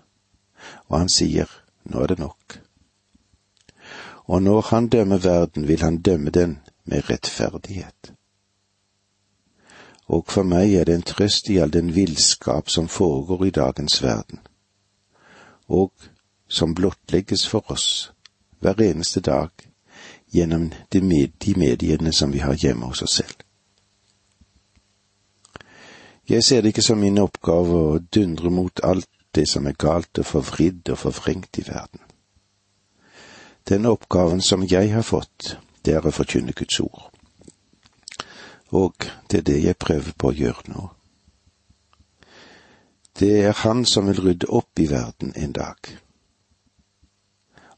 og 0.88 1.00
han 1.00 1.12
sier, 1.12 1.52
nå 1.84 2.04
er 2.04 2.14
det 2.14 2.20
nok. 2.20 2.60
Og 4.32 4.44
når 4.44 4.62
han 4.72 4.88
dømmer 4.88 5.18
verden, 5.18 5.68
vil 5.68 5.84
han 5.84 6.02
dømme 6.02 6.32
den 6.32 6.60
med 6.86 7.10
rettferdighet 7.10 8.14
og 10.08 10.26
for 10.28 10.44
meg 10.44 10.74
er 10.76 10.88
det 10.88 10.96
en 11.00 11.06
trøst 11.08 11.50
i 11.50 11.60
all 11.64 11.72
den 11.74 11.94
villskap 11.96 12.70
som 12.70 12.88
foregår 12.88 13.46
i 13.46 13.56
dagens 13.56 14.02
verden, 14.04 14.40
og 15.68 15.92
som 16.48 16.76
blottlegges 16.76 17.48
for 17.48 17.72
oss 17.72 18.12
hver 18.60 18.82
eneste 18.82 19.22
dag 19.22 19.50
gjennom 20.34 20.72
de, 20.92 21.02
mediene 21.56 22.14
som 22.14 22.32
vi 22.34 22.42
har 22.42 22.58
hjemme 22.58 22.90
hos 22.90 23.04
oss 23.06 23.20
selv. 23.22 23.36
Jeg 26.30 26.44
ser 26.44 26.62
det 26.62 26.74
ikke 26.74 26.86
som 26.86 27.02
min 27.04 27.20
oppgave 27.20 27.80
å 27.80 28.00
dundre 28.00 28.50
mot 28.50 28.84
alt 28.84 29.10
det 29.36 29.46
som 29.50 29.68
er 29.68 29.78
galt 29.78 30.20
og 30.20 30.26
forvridd 30.26 30.90
og 30.94 31.02
forvrengt 31.06 31.60
i 31.60 31.66
verden. 31.68 32.02
Den 33.70 33.86
oppgaven 33.86 34.42
som 34.42 34.64
jeg 34.64 34.94
har 34.94 35.06
fått, 35.08 35.58
det 35.86 35.98
er 35.98 36.06
å 36.08 36.16
forkynne 36.16 36.56
Guds 36.56 36.80
ord 36.80 37.14
og 38.74 39.06
det 39.32 39.38
er 39.38 39.42
det 39.42 39.60
jeg 39.64 39.78
prøver 39.78 40.14
på 40.18 40.32
å 40.32 40.38
gjøre 40.38 40.74
nå. 40.74 40.88
Det 43.20 43.34
er 43.46 43.60
Han 43.62 43.86
som 43.86 44.10
vil 44.10 44.22
rydde 44.26 44.50
opp 44.50 44.80
i 44.80 44.90
verden 44.90 45.34
en 45.36 45.54
dag. 45.54 45.78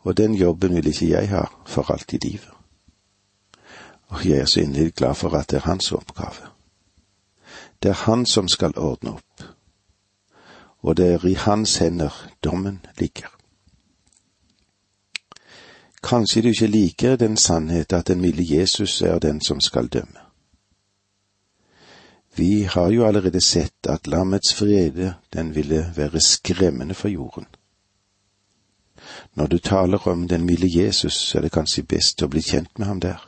Og 0.05 0.17
den 0.17 0.35
jobben 0.35 0.75
vil 0.75 0.87
ikke 0.87 1.09
jeg 1.09 1.29
ha 1.29 1.45
for 1.65 1.91
alt 1.91 2.13
i 2.13 2.19
livet. 2.21 2.51
Og 4.07 4.25
jeg 4.29 4.37
er 4.37 4.45
så 4.45 4.61
inderlig 4.61 4.93
glad 4.93 5.15
for 5.15 5.33
at 5.33 5.49
det 5.49 5.57
er 5.57 5.69
hans 5.69 5.91
oppgave. 5.91 6.51
Det 7.83 7.89
er 7.89 8.03
han 8.05 8.25
som 8.25 8.47
skal 8.47 8.77
ordne 8.77 9.17
opp, 9.17 9.43
og 10.81 10.97
det 10.97 11.07
er 11.13 11.25
i 11.25 11.33
hans 11.33 11.77
hender 11.77 12.13
dommen 12.43 12.85
ligger. 12.97 13.27
Kanskje 16.03 16.41
du 16.41 16.47
ikke 16.47 16.67
liker 16.67 17.15
den 17.15 17.37
sannhet 17.37 17.93
at 17.93 18.07
den 18.07 18.21
milde 18.21 18.45
Jesus 18.57 19.01
er 19.01 19.19
den 19.19 19.41
som 19.41 19.61
skal 19.61 19.87
dømme. 19.87 20.21
Vi 22.35 22.61
har 22.61 22.89
jo 22.91 23.07
allerede 23.07 23.41
sett 23.41 23.87
at 23.89 24.07
lammets 24.07 24.53
frede, 24.53 25.13
den 25.33 25.55
ville 25.55 25.93
være 25.95 26.21
skremmende 26.21 26.93
for 26.93 27.07
jorden. 27.07 27.45
Når 29.33 29.47
du 29.47 29.57
taler 29.57 30.07
om 30.07 30.27
den 30.27 30.45
milde 30.45 30.67
Jesus, 30.69 31.35
er 31.35 31.41
det 31.41 31.51
kanskje 31.51 31.83
best 31.83 32.23
å 32.23 32.27
bli 32.27 32.41
kjent 32.41 32.79
med 32.79 32.87
ham 32.87 32.99
der. 32.99 33.21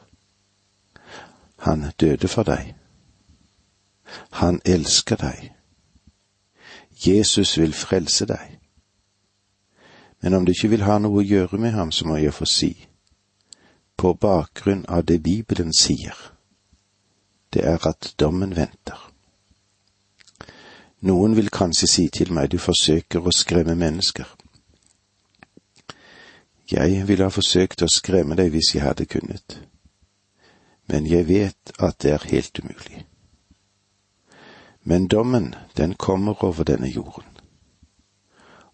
Han 1.65 1.91
døde 1.99 2.27
for 2.27 2.43
deg. 2.43 2.75
Han 4.29 4.61
elsker 4.65 5.15
deg. 5.15 5.51
Jesus 7.05 7.57
vil 7.57 7.73
frelse 7.73 8.25
deg. 8.25 8.57
Men 10.21 10.33
om 10.33 10.45
du 10.45 10.51
ikke 10.51 10.69
vil 10.69 10.85
ha 10.87 10.97
noe 10.97 11.21
å 11.21 11.25
gjøre 11.25 11.59
med 11.61 11.75
ham, 11.75 11.91
så 11.91 12.07
må 12.07 12.17
jeg 12.17 12.33
få 12.33 12.45
si, 12.45 12.71
på 13.97 14.13
bakgrunn 14.13 14.85
av 14.87 15.05
det 15.05 15.19
Bibelen 15.23 15.73
sier, 15.73 16.15
det 17.53 17.65
er 17.65 17.87
at 17.87 18.13
dommen 18.19 18.55
venter. 18.55 18.97
Noen 21.01 21.35
vil 21.37 21.49
kanskje 21.53 21.87
si 21.87 22.07
til 22.09 22.33
meg 22.33 22.49
du 22.51 22.57
forsøker 22.57 23.21
å 23.21 23.33
skremme 23.33 23.75
mennesker. 23.77 24.25
Jeg 26.71 27.07
ville 27.07 27.23
ha 27.23 27.31
forsøkt 27.31 27.81
å 27.81 27.87
skremme 27.91 28.35
deg 28.35 28.51
hvis 28.51 28.73
jeg 28.75 28.83
hadde 28.83 29.05
kunnet, 29.07 29.61
men 30.91 31.07
jeg 31.07 31.27
vet 31.27 31.71
at 31.79 32.01
det 32.03 32.11
er 32.11 32.27
helt 32.31 32.59
umulig. 32.59 33.05
Men 34.83 35.07
dommen, 35.07 35.55
den 35.77 35.93
kommer 35.93 36.43
over 36.43 36.63
denne 36.63 36.87
jorden. 36.87 37.23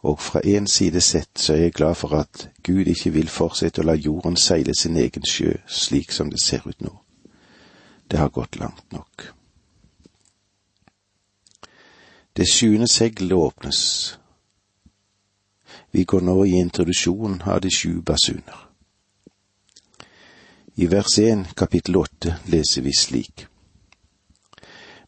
Og 0.04 0.20
fra 0.20 0.42
en 0.44 0.68
side 0.68 1.02
sett 1.02 1.40
så 1.40 1.54
er 1.54 1.58
jeg 1.58 1.74
glad 1.74 1.96
for 1.96 2.14
at 2.18 2.50
Gud 2.64 2.90
ikke 2.92 3.14
vil 3.14 3.30
fortsette 3.30 3.82
å 3.82 3.88
la 3.88 3.96
jorden 3.96 4.36
seile 4.38 4.76
sin 4.76 4.98
egen 4.98 5.26
sjø 5.26 5.54
slik 5.68 6.12
som 6.12 6.30
det 6.30 6.42
ser 6.44 6.68
ut 6.68 6.82
nå. 6.82 6.92
Det 8.12 8.20
har 8.20 8.30
gått 8.30 8.60
langt 8.60 8.92
nok. 8.92 9.30
Det 12.38 12.50
sjuende 12.50 12.90
seglet 12.90 13.38
åpnes. 13.38 13.80
Vi 15.94 16.04
går 16.04 16.22
nå 16.22 16.46
i 16.46 16.56
introduksjonen 16.58 17.42
av 17.46 17.62
de 17.62 17.70
sju 17.70 18.02
basuner. 18.02 18.60
I 20.76 20.88
vers 20.88 21.20
1 21.20 21.54
kapittel 21.56 21.96
8 21.96 22.36
leser 22.46 22.82
vi 22.82 22.94
slik. 22.94 23.46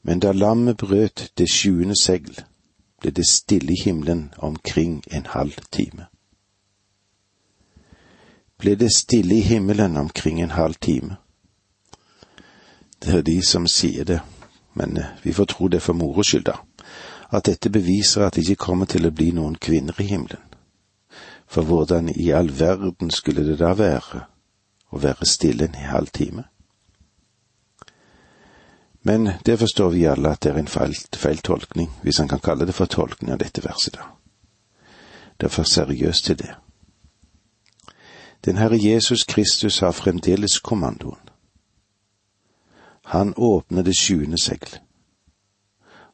Men 0.02 0.20
da 0.20 0.32
lammet 0.32 0.78
brøt 0.78 1.32
det 1.34 1.48
sjuende 1.50 1.98
segl, 1.98 2.38
ble 3.02 3.12
det 3.18 3.26
stille 3.26 3.74
i 3.74 3.82
himmelen 3.82 4.28
omkring 4.38 5.02
en 5.08 5.26
halv 5.26 5.58
time. 5.74 6.06
Ble 8.62 8.76
det 8.78 8.94
stille 8.94 9.36
i 9.36 9.42
himmelen 9.42 9.98
omkring 9.98 10.42
en 10.42 10.54
halv 10.54 10.74
time? 10.74 11.18
Det 13.02 13.10
er 13.16 13.22
de 13.22 13.42
som 13.42 13.66
sier 13.68 14.06
det, 14.06 14.22
men 14.74 14.98
eh, 14.98 15.18
vi 15.24 15.34
får 15.34 15.46
tro 15.46 15.68
det 15.68 15.82
for 15.82 15.98
moro 15.98 16.22
skyld, 16.24 16.46
da, 16.46 16.60
at 17.34 17.50
dette 17.50 17.74
beviser 17.74 18.22
at 18.22 18.36
det 18.36 18.46
ikke 18.46 18.66
kommer 18.70 18.86
til 18.86 19.10
å 19.10 19.12
bli 19.12 19.32
noen 19.34 19.58
kvinner 19.58 19.98
i 19.98 20.14
himmelen. 20.14 20.46
For 21.48 21.64
hvordan 21.64 22.10
i 22.10 22.30
all 22.30 22.60
verden 22.60 23.12
skulle 23.12 23.46
det 23.46 23.60
da 23.60 23.74
være 23.74 24.26
å 24.92 25.00
være 25.00 25.26
stille 25.26 25.66
en 25.66 25.76
halv 25.76 26.08
time? 26.08 26.44
Men 29.08 29.30
det 29.46 29.60
forstår 29.60 29.90
vi 29.90 30.06
alle 30.06 30.32
at 30.34 30.42
det 30.42 30.52
er 30.52 30.58
en 30.58 30.68
feil, 30.68 31.38
tolkning, 31.38 31.92
hvis 32.02 32.18
han 32.18 32.28
kan 32.28 32.40
kalle 32.40 32.66
det 32.66 32.74
for 32.74 32.86
tolkning 32.86 33.32
av 33.32 33.38
dette 33.38 33.62
verset, 33.62 33.94
da. 33.94 34.08
Det 35.38 35.46
er 35.46 35.54
for 35.54 35.64
seriøst 35.64 36.26
til 36.26 36.38
det. 36.40 36.56
Den 38.46 38.58
Herre 38.58 38.80
Jesus 38.82 39.24
Kristus 39.24 39.80
har 39.80 39.92
fremdeles 39.92 40.60
kommandoen. 40.60 41.22
Han 43.06 43.34
åpner 43.38 43.84
det 43.84 43.94
sjuende 43.98 44.38
segl, 44.42 44.80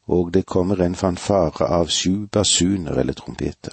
og 0.06 0.34
det 0.34 0.46
kommer 0.46 0.82
en 0.82 0.94
fanfare 0.94 1.64
av 1.64 1.88
sju 1.88 2.26
basuner 2.26 2.92
eller 2.92 3.12
trompeter. 3.12 3.72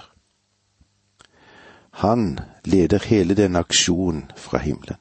Han 1.92 2.40
leder 2.64 3.00
hele 3.06 3.36
denne 3.36 3.60
aksjonen 3.60 4.32
fra 4.36 4.58
himmelen. 4.58 4.98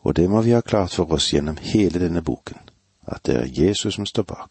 Og 0.00 0.16
det 0.16 0.30
må 0.30 0.42
vi 0.42 0.54
ha 0.54 0.60
klart 0.60 0.94
for 0.94 1.12
oss 1.12 1.32
gjennom 1.32 1.58
hele 1.60 1.98
denne 1.98 2.22
boken, 2.22 2.58
at 3.06 3.26
det 3.26 3.36
er 3.36 3.64
Jesus 3.64 3.94
som 3.94 4.06
står 4.06 4.22
bak. 4.22 4.50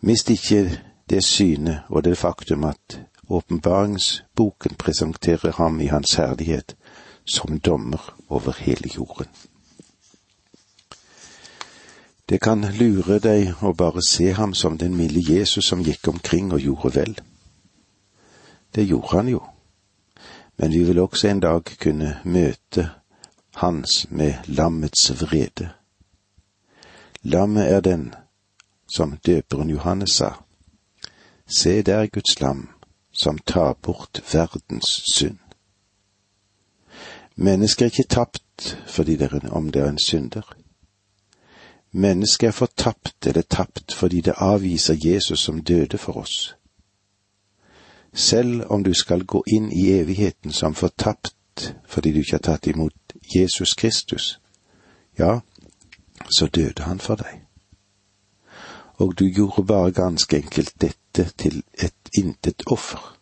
Mist 0.00 0.30
ikke 0.30 0.78
det 1.10 1.24
synet 1.24 1.80
og 1.88 2.04
det 2.04 2.18
faktum 2.18 2.64
at 2.64 3.00
åpenbaringsboken 3.28 4.74
presenterer 4.78 5.52
ham 5.52 5.80
i 5.80 5.86
hans 5.86 6.14
herlighet 6.14 6.76
som 7.24 7.58
dommer 7.60 8.14
over 8.28 8.52
hele 8.58 8.88
jorden. 8.96 9.26
Det 12.28 12.40
kan 12.40 12.60
lure 12.60 13.18
deg 13.18 13.62
å 13.64 13.72
bare 13.72 14.02
se 14.04 14.32
ham 14.36 14.54
som 14.54 14.78
den 14.78 14.96
milde 14.96 15.20
Jesus 15.32 15.64
som 15.64 15.80
gikk 15.80 16.08
omkring 16.08 16.52
og 16.52 16.60
gjorde 16.60 16.94
vel. 16.94 17.14
Det 18.74 18.84
gjorde 18.84 19.16
han 19.16 19.28
jo, 19.28 19.42
men 20.56 20.72
vi 20.72 20.84
vil 20.84 20.98
også 20.98 21.28
en 21.28 21.40
dag 21.40 21.64
kunne 21.64 22.20
møte 22.24 22.90
hans 23.54 24.06
med 24.10 24.34
lammets 24.46 25.10
vrede. 25.22 25.70
Lammet 27.22 27.72
er 27.72 27.80
den 27.80 28.14
som 28.94 29.16
døperen 29.26 29.70
Johannes 29.70 30.10
sa, 30.10 30.30
se 31.46 31.82
der 31.82 32.06
Guds 32.06 32.40
lam 32.40 32.68
som 33.12 33.38
tar 33.38 33.74
bort 33.82 34.22
verdens 34.32 35.02
synd. 35.14 35.38
Mennesket 37.34 37.82
er 37.82 37.90
ikke 37.90 38.14
tapt 38.14 38.78
fordi 38.86 39.16
det 39.16 39.32
er, 39.32 39.48
om 39.50 39.72
det 39.72 39.82
er 39.82 39.88
en 39.88 39.98
synder. 39.98 40.54
Mennesket 41.92 42.46
er 42.46 42.52
fortapt 42.52 43.26
eller 43.26 43.42
tapt 43.42 43.94
fordi 43.94 44.20
det 44.20 44.34
avviser 44.36 44.96
Jesus 45.04 45.40
som 45.40 45.62
døde 45.62 45.98
for 45.98 46.16
oss. 46.16 46.57
Selv 48.12 48.64
om 48.70 48.82
du 48.84 48.94
skal 48.94 49.24
gå 49.24 49.42
inn 49.46 49.72
i 49.72 49.90
evigheten 49.92 50.52
som 50.52 50.74
fortapt 50.74 51.34
fordi 51.86 52.12
du 52.12 52.18
ikke 52.20 52.36
har 52.38 52.46
tatt 52.46 52.66
imot 52.66 53.14
Jesus 53.34 53.74
Kristus, 53.74 54.38
ja, 55.18 55.40
så 56.30 56.46
døde 56.46 56.82
han 56.82 57.00
for 57.00 57.18
deg. 57.18 57.42
Og 58.98 59.18
du 59.18 59.24
gjorde 59.26 59.64
bare 59.66 59.92
ganske 59.92 60.36
enkelt 60.36 60.74
dette 60.80 61.30
til 61.36 61.62
et 61.74 62.10
intet 62.18 62.62
offer. 62.66 63.18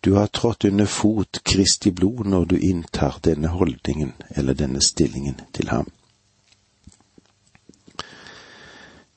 Du 0.00 0.14
har 0.14 0.26
trådt 0.26 0.64
under 0.64 0.86
fot 0.86 1.40
Kristi 1.42 1.90
blod 1.90 2.26
når 2.26 2.44
du 2.44 2.56
inntar 2.56 3.18
denne 3.24 3.48
holdningen 3.48 4.12
eller 4.30 4.54
denne 4.54 4.80
stillingen 4.80 5.40
til 5.52 5.68
ham. 5.68 5.90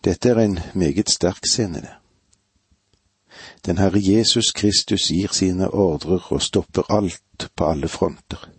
Dette 0.04 0.30
er 0.30 0.40
en 0.40 0.60
meget 0.74 1.10
sterk 1.10 1.46
scene, 1.46 1.82
det. 1.82 1.99
Den 3.66 3.78
Herre 3.78 4.00
Jesus 4.00 4.52
Kristus 4.52 5.10
gir 5.12 5.34
sine 5.34 5.70
ordrer 5.70 6.32
og 6.34 6.42
stopper 6.42 6.84
alt 6.90 7.50
på 7.56 7.66
alle 7.66 7.88
fronter. 7.88 8.50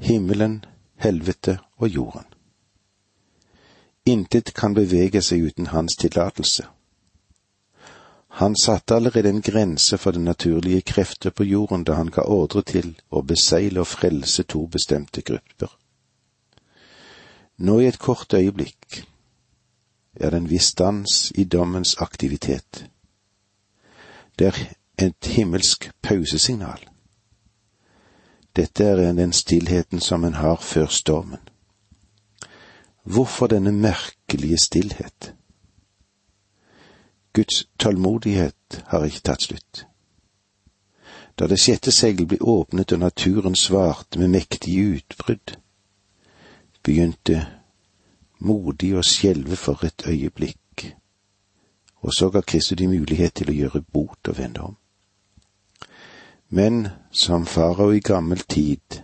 Himmelen, 0.00 0.64
helvete 0.96 1.58
og 1.76 1.88
jorden. 1.88 2.24
Intet 4.06 4.54
kan 4.54 4.74
bevege 4.74 5.22
seg 5.22 5.48
uten 5.48 5.66
hans 5.66 5.96
tillatelse. 5.96 6.66
Han 8.36 8.56
satte 8.56 8.94
allerede 8.94 9.28
en 9.28 9.42
grense 9.42 9.98
for 9.98 10.10
det 10.10 10.20
naturlige 10.20 10.82
krefter 10.82 11.30
på 11.30 11.44
jorden 11.44 11.84
da 11.84 11.96
han 11.96 12.10
ga 12.12 12.22
ordre 12.22 12.62
til 12.62 12.92
å 13.10 13.22
beseile 13.22 13.80
og 13.80 13.86
frelse 13.86 14.44
to 14.44 14.66
bestemte 14.66 15.22
grupper. 15.22 15.72
Nå 17.58 17.78
i 17.80 17.86
et 17.88 17.98
kort 17.98 18.34
øyeblikk 18.36 19.00
er 20.20 20.30
det 20.30 20.42
en 20.42 20.50
viss 20.50 20.68
stans 20.74 21.32
i 21.34 21.44
dommens 21.44 21.96
aktivitet. 22.04 22.84
Det 24.38 24.46
er 24.46 25.06
et 25.06 25.26
himmelsk 25.26 25.90
pausesignal. 26.02 26.88
Dette 28.56 28.84
er 28.84 29.12
den 29.12 29.32
stillheten 29.32 30.00
som 30.00 30.24
en 30.24 30.34
har 30.34 30.56
før 30.56 30.86
stormen. 30.86 31.40
Hvorfor 33.02 33.46
denne 33.46 33.72
merkelige 33.72 34.58
stillhet? 34.58 35.34
Guds 37.32 37.68
tålmodighet 37.78 38.84
har 38.86 39.04
ikke 39.04 39.20
tatt 39.20 39.42
slutt. 39.42 39.86
Da 41.38 41.46
det 41.46 41.58
sjette 41.60 41.92
seil 41.92 42.24
ble 42.26 42.38
åpnet 42.40 42.92
og 42.96 43.02
naturen 43.02 43.54
svarte 43.54 44.18
med 44.18 44.32
mektige 44.32 44.96
utbrudd, 44.96 45.58
begynte 46.82 47.42
modig 48.40 48.94
å 48.96 49.04
skjelve 49.04 49.56
for 49.60 49.84
et 49.84 50.06
øyeblikk, 50.08 50.58
og 52.00 52.12
så 52.14 52.30
ga 52.30 52.40
Kristus 52.40 52.78
de 52.78 52.88
mulighet 52.88 53.34
til 53.34 53.50
å 53.50 53.56
gjøre 53.56 53.82
bot 53.92 54.28
og 54.28 54.38
vende 54.38 54.60
om. 54.60 54.76
Men 56.48 56.88
som 57.10 57.46
farao 57.46 57.92
i 57.92 58.00
gammel 58.00 58.44
tid, 58.46 59.02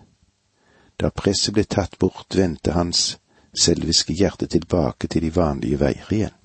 da 0.96 1.10
presset 1.10 1.54
ble 1.54 1.64
tatt 1.64 1.98
bort, 1.98 2.36
vendte 2.36 2.76
hans 2.76 3.16
selviske 3.58 4.14
hjerte 4.14 4.46
tilbake 4.46 5.08
til 5.08 5.26
de 5.26 5.34
vanlige 5.34 5.80
veier 5.80 6.12
igjen. 6.14 6.36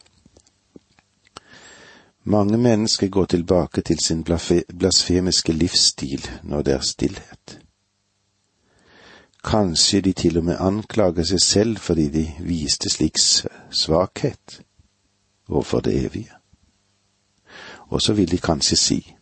Mange 2.28 2.58
mennesker 2.58 3.08
går 3.08 3.26
tilbake 3.26 3.82
til 3.82 4.00
sin 4.04 4.24
blasfemiske 4.24 5.54
livsstil 5.54 6.26
når 6.44 6.62
det 6.62 6.74
er 6.74 6.84
stillhet. 6.84 7.60
Kanskje 9.44 10.02
de 10.02 10.14
til 10.14 10.38
og 10.38 10.44
med 10.50 10.60
anklager 10.60 11.24
seg 11.24 11.40
selv 11.40 11.80
fordi 11.80 12.10
de 12.12 12.26
viste 12.44 12.92
slik 12.92 13.16
svakhet 13.22 14.60
overfor 15.48 15.80
det 15.80 16.06
evige. 16.06 16.32
Og 17.88 18.02
så 18.02 18.14
vil 18.14 18.32
de 18.32 18.38
kanskje 18.38 18.78
si, 18.78 19.16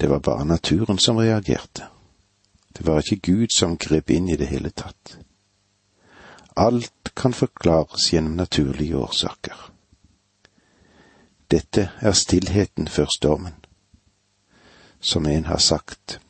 det 0.00 0.10
var 0.10 0.18
bare 0.18 0.44
naturen 0.46 0.98
som 0.98 1.16
reagerte, 1.16 1.84
det 2.78 2.86
var 2.86 2.98
ikke 2.98 3.32
Gud 3.32 3.46
som 3.56 3.76
grep 3.76 4.10
inn 4.10 4.28
i 4.28 4.36
det 4.36 4.46
hele 4.46 4.70
tatt. 4.70 5.18
Alt 6.56 7.12
kan 7.16 7.32
forklares 7.32 8.12
gjennom 8.12 8.32
naturlige 8.36 8.96
årsaker. 8.96 9.72
Dette 11.50 11.90
er 12.00 12.12
stillheten 12.12 12.88
før 12.88 13.06
stormen. 13.16 13.54
Som 15.00 15.26
en 15.26 15.44
har 15.44 15.58
sagt, 15.58 16.20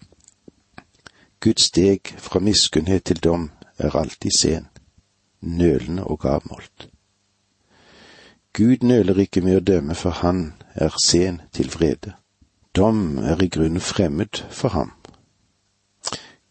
Guds 1.40 1.66
steg 1.66 2.14
fra 2.18 2.40
miskunnhet 2.40 3.04
til 3.04 3.18
dom 3.18 3.50
er 3.78 3.96
alltid 3.96 4.30
sen, 4.38 4.68
nølende 5.40 6.04
og 6.04 6.24
avmålt. 6.24 6.91
Gud 8.54 8.82
nøler 8.82 9.18
ikke 9.18 9.40
med 9.40 9.56
å 9.56 9.64
dømme, 9.64 9.94
for 9.94 10.10
han 10.10 10.52
er 10.74 10.92
sen 11.04 11.40
til 11.52 11.70
vrede. 11.72 12.12
Dom 12.76 13.18
er 13.18 13.40
i 13.42 13.48
grunnen 13.48 13.80
fremmed 13.80 14.44
for 14.50 14.68
ham. 14.68 14.92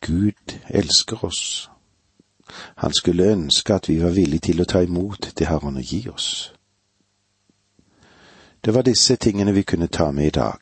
Gud 0.02 0.58
elsker 0.70 1.26
oss. 1.26 1.70
Han 2.76 2.94
skulle 2.94 3.32
ønske 3.32 3.74
at 3.74 3.90
vi 3.90 4.00
var 4.02 4.10
villige 4.18 4.50
til 4.50 4.62
å 4.62 4.66
ta 4.66 4.82
imot 4.82 5.32
det 5.38 5.48
Herren 5.48 5.78
å 5.78 5.86
gi 5.86 6.08
oss. 6.10 6.54
Det 8.66 8.74
var 8.74 8.86
disse 8.86 9.16
tingene 9.16 9.54
vi 9.54 9.64
kunne 9.64 9.88
ta 9.88 10.12
med 10.12 10.26
i 10.26 10.36
dag. 10.38 10.62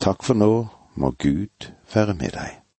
Takk 0.00 0.24
for 0.24 0.34
nå, 0.34 0.68
må 0.94 1.10
Gud 1.18 1.72
være 1.94 2.14
med 2.14 2.36
deg. 2.36 2.59